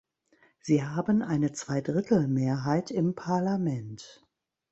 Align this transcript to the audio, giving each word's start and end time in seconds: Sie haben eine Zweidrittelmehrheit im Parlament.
Sie 0.61 0.83
haben 0.83 1.21
eine 1.21 1.51
Zweidrittelmehrheit 1.51 2.89
im 2.89 3.13
Parlament. 3.13 4.25